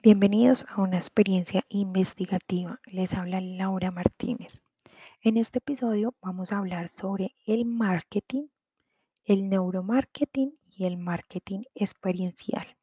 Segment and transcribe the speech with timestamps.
[0.00, 2.78] Bienvenidos a una experiencia investigativa.
[2.86, 4.62] Les habla Laura Martínez.
[5.22, 8.46] En este episodio vamos a hablar sobre el marketing,
[9.24, 12.76] el neuromarketing y el marketing experiencial.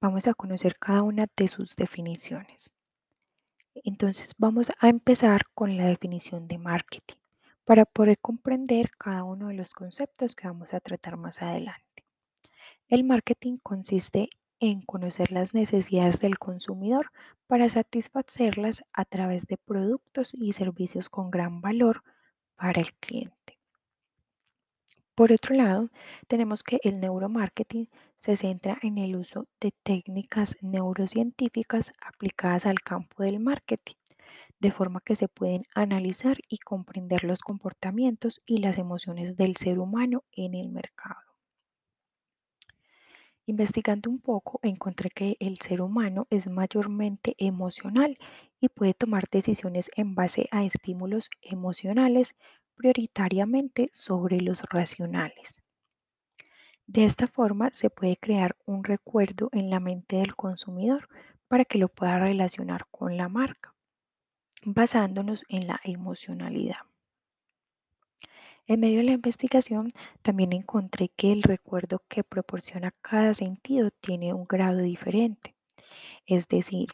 [0.00, 2.72] Vamos a conocer cada una de sus definiciones.
[3.72, 7.20] Entonces vamos a empezar con la definición de marketing
[7.64, 12.04] para poder comprender cada uno de los conceptos que vamos a tratar más adelante.
[12.88, 17.10] El marketing consiste en conocer las necesidades del consumidor
[17.46, 22.02] para satisfacerlas a través de productos y servicios con gran valor
[22.56, 23.58] para el cliente.
[25.14, 25.90] Por otro lado,
[26.28, 33.22] tenemos que el neuromarketing se centra en el uso de técnicas neurocientíficas aplicadas al campo
[33.22, 33.96] del marketing,
[34.60, 39.78] de forma que se pueden analizar y comprender los comportamientos y las emociones del ser
[39.78, 41.29] humano en el mercado.
[43.50, 48.16] Investigando un poco, encontré que el ser humano es mayormente emocional
[48.60, 52.36] y puede tomar decisiones en base a estímulos emocionales
[52.76, 55.56] prioritariamente sobre los racionales.
[56.86, 61.08] De esta forma se puede crear un recuerdo en la mente del consumidor
[61.48, 63.74] para que lo pueda relacionar con la marca,
[64.64, 66.89] basándonos en la emocionalidad.
[68.70, 69.88] En medio de la investigación
[70.22, 75.56] también encontré que el recuerdo que proporciona cada sentido tiene un grado diferente.
[76.24, 76.90] Es decir,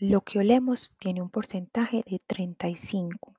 [0.00, 3.34] lo que olemos tiene un porcentaje de 35.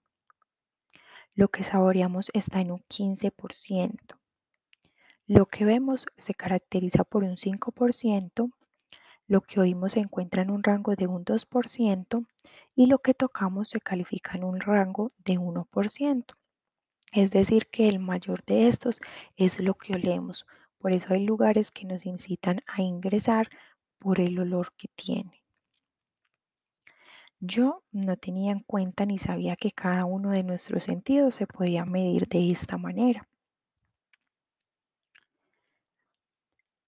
[1.36, 4.18] Lo que saboreamos está en un 15%.
[5.28, 8.50] Lo que vemos se caracteriza por un 5%.
[9.28, 12.26] Lo que oímos se encuentra en un rango de un 2%
[12.78, 16.34] y lo que tocamos se califica en un rango de 1%.
[17.14, 19.00] Es decir, que el mayor de estos
[19.38, 20.48] es lo que olemos.
[20.80, 23.50] Por eso hay lugares que nos incitan a ingresar
[24.00, 25.44] por el olor que tiene.
[27.40, 31.86] Yo no tenía en cuenta ni sabía que cada uno de nuestros sentidos se podía
[31.86, 33.28] medir de esta manera.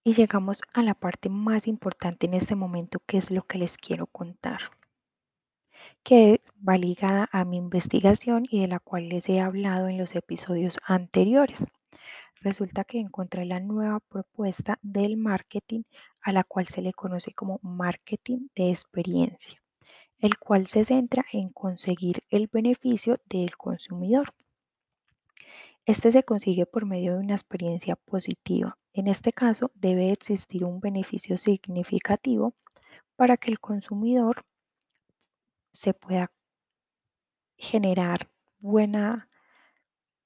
[0.03, 3.77] Y llegamos a la parte más importante en este momento, que es lo que les
[3.77, 4.71] quiero contar
[6.05, 10.15] que va ligada a mi investigación y de la cual les he hablado en los
[10.15, 11.57] episodios anteriores.
[12.41, 15.81] Resulta que encontré la nueva propuesta del marketing
[16.21, 19.59] a la cual se le conoce como marketing de experiencia,
[20.19, 24.31] el cual se centra en conseguir el beneficio del consumidor.
[25.87, 28.77] Este se consigue por medio de una experiencia positiva.
[28.93, 32.53] En este caso, debe existir un beneficio significativo
[33.15, 34.45] para que el consumidor
[35.75, 36.31] se pueda
[37.57, 39.29] generar buena,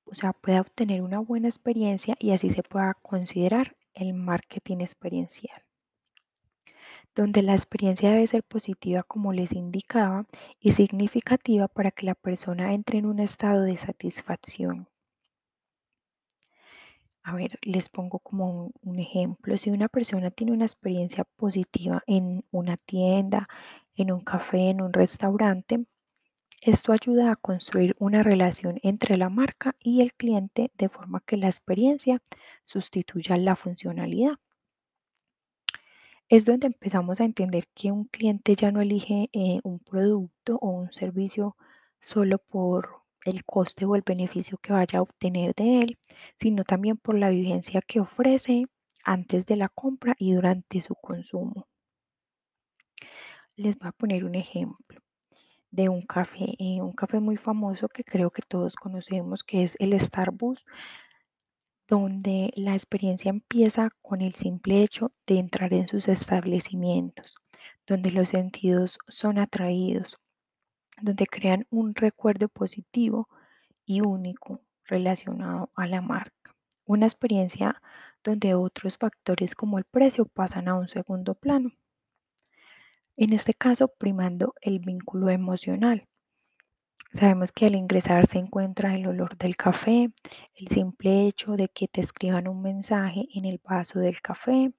[0.05, 5.63] o sea, pueda obtener una buena experiencia y así se pueda considerar el marketing experiencial
[7.15, 10.25] donde la experiencia debe ser positiva como les indicaba
[10.59, 14.87] y significativa para que la persona entre en un estado de satisfacción.
[17.23, 19.57] A ver, les pongo como un, un, ejemplo.
[19.57, 23.49] Si una persona tiene una experiencia positiva en una tienda,
[24.01, 25.85] en un café, en un restaurante,
[26.61, 31.37] esto ayuda a construir una relación entre la marca y el cliente de forma que
[31.37, 32.21] la experiencia
[32.63, 34.33] sustituya la funcionalidad.
[36.27, 40.69] Es donde empezamos a entender que un cliente ya no elige eh, un producto o
[40.69, 41.55] un servicio
[41.99, 45.99] solo por el coste o el beneficio que vaya a obtener de él,
[46.37, 48.67] sino también por la vivencia que ofrece
[49.03, 51.67] antes de la compra y durante su consumo.
[53.59, 55.02] Les voy a poner un ejemplo
[55.70, 59.75] de un café, eh, un café muy famoso que creo que todos conocemos, que es
[59.80, 60.64] el Starbucks,
[61.86, 67.36] donde la experiencia empieza con el simple hecho de entrar en sus establecimientos,
[67.86, 70.18] donde los sentidos son atraídos,
[71.02, 73.28] donde crean un recuerdo positivo
[73.86, 76.56] y único relacionado a la marca.
[76.86, 77.81] Una experiencia
[78.24, 81.73] donde otros factores como el precio pasan a un segundo plano.
[83.21, 86.07] En este caso, primando el vínculo emocional.
[87.11, 90.09] Sabemos que al ingresar se encuentra el olor del café,
[90.55, 94.71] el simple hecho de que te escriban un mensaje en el vaso del café,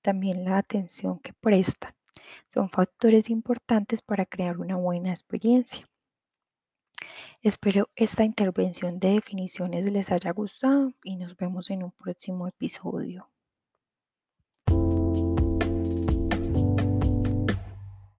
[0.00, 1.92] también la atención que prestan.
[2.46, 5.86] Son factores importantes para crear una buena experiencia.
[7.42, 13.28] Espero esta intervención de definiciones les haya gustado y nos vemos en un próximo episodio.